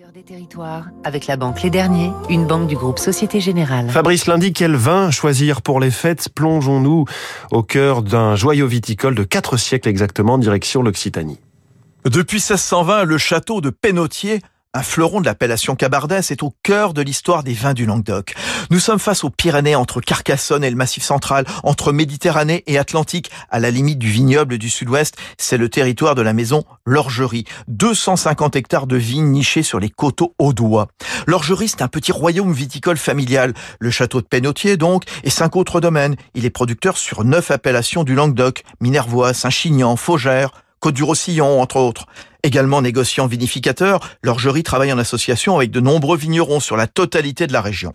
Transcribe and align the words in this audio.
Cœur 0.00 0.12
des 0.12 0.22
territoires, 0.22 0.86
avec 1.04 1.26
la 1.26 1.36
banque 1.36 1.60
Les 1.60 1.68
Derniers, 1.68 2.10
une 2.30 2.46
banque 2.46 2.68
du 2.68 2.74
groupe 2.74 2.98
Société 2.98 3.38
Générale. 3.38 3.90
Fabrice 3.90 4.26
Lundi, 4.26 4.54
quel 4.54 4.74
vin 4.74 5.10
choisir 5.10 5.60
pour 5.60 5.78
les 5.78 5.90
fêtes? 5.90 6.30
Plongeons-nous 6.34 7.04
au 7.50 7.62
cœur 7.62 8.02
d'un 8.02 8.34
joyau 8.34 8.66
viticole 8.66 9.14
de 9.14 9.24
quatre 9.24 9.58
siècles 9.58 9.90
exactement, 9.90 10.38
direction 10.38 10.82
l'Occitanie. 10.82 11.38
Depuis 12.06 12.38
1620, 12.38 13.04
le 13.04 13.18
château 13.18 13.60
de 13.60 13.68
Pénautier 13.68 14.40
un 14.72 14.82
fleuron 14.82 15.20
de 15.20 15.26
l'appellation 15.26 15.74
Cabardès 15.74 16.30
est 16.30 16.44
au 16.44 16.54
cœur 16.62 16.94
de 16.94 17.02
l'histoire 17.02 17.42
des 17.42 17.54
vins 17.54 17.74
du 17.74 17.86
Languedoc. 17.86 18.34
Nous 18.70 18.78
sommes 18.78 19.00
face 19.00 19.24
aux 19.24 19.30
Pyrénées 19.30 19.74
entre 19.74 20.00
Carcassonne 20.00 20.62
et 20.62 20.70
le 20.70 20.76
Massif 20.76 21.02
central, 21.02 21.44
entre 21.64 21.92
Méditerranée 21.92 22.62
et 22.68 22.78
Atlantique, 22.78 23.32
à 23.50 23.58
la 23.58 23.72
limite 23.72 23.98
du 23.98 24.08
vignoble 24.08 24.58
du 24.58 24.70
sud-ouest. 24.70 25.16
C'est 25.38 25.56
le 25.56 25.68
territoire 25.68 26.14
de 26.14 26.22
la 26.22 26.32
maison 26.32 26.62
L'Orgerie. 26.86 27.46
250 27.66 28.54
hectares 28.54 28.86
de 28.86 28.96
vignes 28.96 29.32
nichés 29.32 29.64
sur 29.64 29.80
les 29.80 29.90
coteaux 29.90 30.34
audois. 30.38 30.86
L'Orgerie, 31.26 31.68
c'est 31.68 31.82
un 31.82 31.88
petit 31.88 32.12
royaume 32.12 32.52
viticole 32.52 32.96
familial. 32.96 33.54
Le 33.80 33.90
château 33.90 34.20
de 34.20 34.26
Pénautier, 34.26 34.76
donc, 34.76 35.02
et 35.24 35.30
cinq 35.30 35.56
autres 35.56 35.80
domaines. 35.80 36.14
Il 36.34 36.44
est 36.44 36.50
producteur 36.50 36.96
sur 36.96 37.24
neuf 37.24 37.50
appellations 37.50 38.04
du 38.04 38.14
Languedoc. 38.14 38.62
Minervois, 38.80 39.34
Saint-Chinian, 39.34 39.96
Faugère, 39.96 40.52
Côte-du-Roussillon, 40.78 41.60
entre 41.60 41.76
autres. 41.76 42.06
Également 42.42 42.82
négociant 42.82 43.26
vinificateur, 43.26 44.00
l'Orgerie 44.22 44.62
travaille 44.62 44.92
en 44.92 44.98
association 44.98 45.56
avec 45.56 45.70
de 45.70 45.80
nombreux 45.80 46.16
vignerons 46.16 46.60
sur 46.60 46.76
la 46.76 46.86
totalité 46.86 47.46
de 47.46 47.52
la 47.52 47.60
région. 47.60 47.92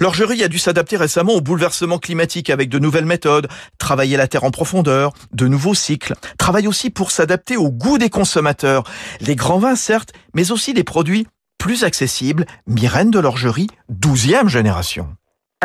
L'Orgerie 0.00 0.42
a 0.42 0.48
dû 0.48 0.58
s'adapter 0.58 0.96
récemment 0.96 1.34
au 1.34 1.40
bouleversement 1.40 1.98
climatique 1.98 2.50
avec 2.50 2.68
de 2.68 2.78
nouvelles 2.78 3.04
méthodes, 3.04 3.48
travailler 3.78 4.16
la 4.16 4.28
terre 4.28 4.44
en 4.44 4.50
profondeur, 4.50 5.12
de 5.32 5.46
nouveaux 5.46 5.74
cycles, 5.74 6.14
travaille 6.38 6.66
aussi 6.66 6.90
pour 6.90 7.10
s'adapter 7.10 7.56
au 7.56 7.70
goût 7.70 7.98
des 7.98 8.10
consommateurs. 8.10 8.84
Les 9.20 9.36
grands 9.36 9.58
vins, 9.58 9.76
certes, 9.76 10.12
mais 10.34 10.50
aussi 10.50 10.74
des 10.74 10.84
produits 10.84 11.26
plus 11.58 11.84
accessibles. 11.84 12.46
Myrène 12.66 13.10
de 13.10 13.18
l'Orgerie, 13.18 13.68
12e 13.90 14.48
génération. 14.48 15.08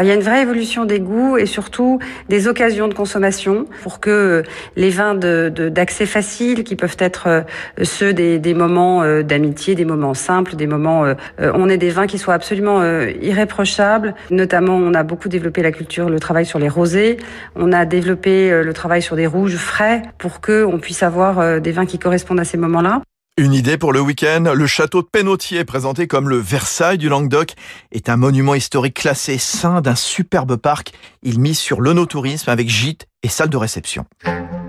Il 0.02 0.08
y 0.08 0.12
a 0.12 0.16
une 0.16 0.22
vraie 0.22 0.42
évolution 0.42 0.86
des 0.86 1.00
goûts 1.00 1.38
et 1.38 1.46
surtout 1.46 2.00
des 2.30 2.48
occasions 2.48 2.88
de 2.88 2.94
consommation 2.94 3.66
pour 3.84 4.00
que 4.00 4.44
les 4.76 4.90
vins 4.90 5.16
d'accès 5.16 6.06
de, 6.06 6.10
facile, 6.10 6.64
qui 6.64 6.76
peuvent 6.76 6.98
être 7.00 7.28
euh, 7.28 7.42
ceux 7.84 8.14
des, 8.14 8.40
des 8.40 8.54
moments 8.54 9.04
euh, 9.04 9.22
d'amitié, 9.22 9.76
des 9.76 9.86
moments 9.86 10.14
simples, 10.14 10.56
des 10.56 10.68
moments, 10.68 11.06
euh, 11.06 11.14
on 11.40 11.70
ait 11.70 11.78
des 11.78 11.90
vins 11.90 12.08
qui 12.08 12.18
soient 12.18 12.34
absolument 12.34 12.82
irréprochables. 13.22 14.16
Notamment, 14.30 14.76
on 14.76 14.94
a 14.94 15.04
beaucoup 15.04 15.30
développé 15.30 15.62
la 15.62 15.72
culture, 15.72 16.10
le 16.10 16.20
travail 16.20 16.46
sur 16.46 16.60
les 16.60 16.70
rosés. 16.70 17.18
On 17.56 17.72
a 17.72 17.86
développé 17.86 18.64
le 18.64 18.74
travail 18.74 19.02
sur 19.02 19.16
des 19.16 19.28
rouges 19.28 19.58
frais 19.58 20.04
pour 20.18 20.42
que 20.42 20.64
on 20.64 20.80
puisse 20.80 21.04
avoir 21.04 21.62
des 21.62 21.72
vins 21.72 21.86
qui 21.86 22.00
correspondent 22.00 22.40
à 22.40 22.46
ces 22.46 22.58
moments-là. 22.58 23.02
Une 23.38 23.54
idée 23.54 23.78
pour 23.78 23.94
le 23.94 24.02
week-end, 24.02 24.52
le 24.54 24.68
château 24.68 25.02
de 25.02 25.08
Pénautier, 25.08 25.64
présenté 25.64 26.06
comme 26.06 26.28
le 26.28 26.36
Versailles 26.36 26.98
du 26.98 27.08
Languedoc, 27.08 27.54
est 27.94 28.10
un 28.10 28.18
monument 28.18 28.56
historique 28.56 28.96
classé 28.96 29.38
saint 29.38 29.80
d'un 29.80 29.96
superbe 29.96 30.58
parc. 30.58 30.92
Il 31.24 31.40
mise 31.40 31.58
sur 31.58 31.80
l'onotourisme 31.80 32.50
avec 32.50 32.68
gîte 32.68 33.08
et 33.24 33.30
salle 33.30 33.50
de 33.50 33.56
réception. 33.56 34.06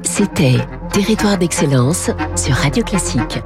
C'était 0.02 0.58
Territoire 0.92 1.38
d'excellence 1.38 2.10
sur 2.36 2.54
Radio 2.54 2.84
Classique. 2.84 3.40